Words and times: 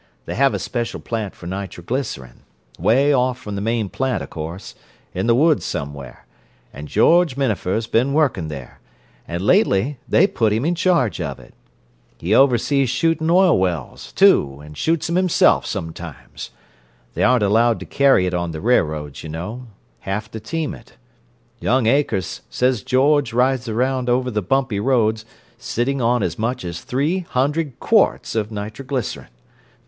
They 0.25 0.33
have 0.33 0.55
a 0.55 0.57
special 0.57 0.99
plant 0.99 1.35
for 1.35 1.45
nitroglycerin, 1.45 2.41
way 2.79 3.13
off 3.13 3.37
from 3.37 3.53
the 3.53 3.61
main 3.61 3.87
plant, 3.87 4.23
o' 4.23 4.25
course—in 4.25 5.27
the 5.27 5.35
woods 5.35 5.63
somewhere—and 5.63 6.87
George 6.87 7.37
Minafer's 7.37 7.85
been 7.85 8.11
working 8.11 8.47
there, 8.47 8.79
and 9.27 9.43
lately 9.45 9.99
they 10.09 10.25
put 10.25 10.53
him 10.53 10.65
in 10.65 10.73
charge 10.73 11.21
of 11.21 11.39
it. 11.39 11.53
He 12.17 12.33
oversees 12.33 12.89
shooting 12.89 13.29
oil 13.29 13.59
wells, 13.59 14.11
too, 14.13 14.59
and 14.65 14.75
shoots 14.75 15.07
'em 15.07 15.17
himself, 15.17 15.67
sometimes. 15.67 16.49
They 17.13 17.21
aren't 17.21 17.43
allowed 17.43 17.79
to 17.81 17.85
carry 17.85 18.25
it 18.25 18.33
on 18.33 18.53
the 18.53 18.59
railroads, 18.59 19.21
you 19.21 19.29
know—have 19.29 20.31
to 20.31 20.39
team 20.39 20.73
it. 20.73 20.93
Young 21.59 21.85
Akers 21.85 22.41
says 22.49 22.81
George 22.81 23.33
rides 23.33 23.69
around 23.69 24.09
over 24.09 24.31
the 24.31 24.41
bumpy 24.41 24.79
roads, 24.79 25.25
sitting 25.59 26.01
on 26.01 26.23
as 26.23 26.39
much 26.39 26.65
as 26.65 26.81
three 26.81 27.19
hundred 27.19 27.79
quarts 27.79 28.33
of 28.33 28.51
nitroglycerin! 28.51 29.27